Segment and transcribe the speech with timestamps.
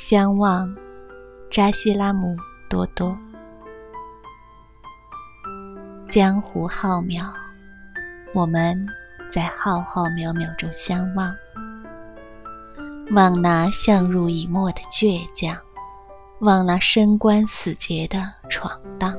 [0.00, 0.72] 相望，
[1.50, 2.36] 扎西拉姆
[2.70, 3.18] 多多。
[6.08, 7.24] 江湖浩渺，
[8.32, 8.86] 我们
[9.28, 11.34] 在浩浩渺渺中相望。
[13.10, 15.56] 望那相濡以沫的倔强，
[16.42, 19.18] 望那深关死劫的闯荡。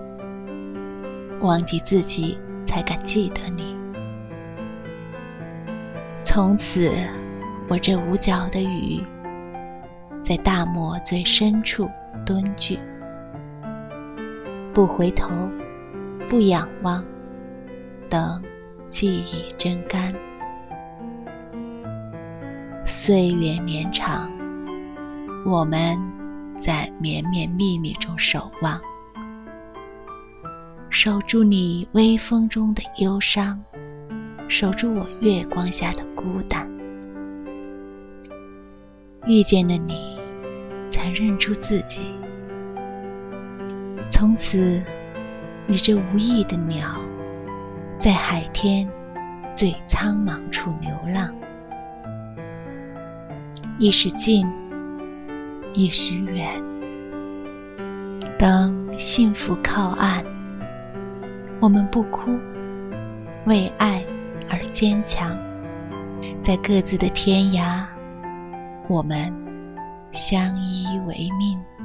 [1.41, 3.75] 忘记自己，才敢记得你。
[6.23, 6.89] 从此，
[7.67, 9.03] 我这无脚的鱼，
[10.23, 11.89] 在大漠最深处
[12.25, 12.79] 蹲踞，
[14.73, 15.29] 不回头，
[16.29, 17.03] 不仰望，
[18.07, 18.41] 等
[18.85, 20.13] 记忆真干。
[22.85, 24.31] 岁月绵长，
[25.45, 25.97] 我们
[26.57, 28.79] 在绵绵密密中守望，
[30.91, 33.59] 守住你微风中的忧伤。
[34.47, 36.68] 守住我月光下的孤单，
[39.29, 40.17] 遇见了你，
[40.89, 42.15] 才认出自己。
[44.09, 44.81] 从此，
[45.67, 46.99] 你这无意的鸟，
[47.99, 48.89] 在海天
[49.55, 51.31] 最苍茫处流浪。
[53.77, 54.47] 一时近，
[55.73, 56.49] 一时远。
[58.35, 60.25] 等幸福靠岸，
[61.59, 62.31] 我们不哭，
[63.45, 64.03] 为爱。
[64.51, 65.37] 而坚强，
[66.41, 67.85] 在各自的天涯，
[68.89, 69.31] 我们
[70.11, 71.78] 相依为命。